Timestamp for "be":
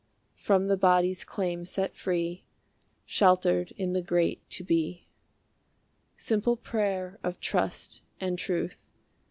4.63-5.05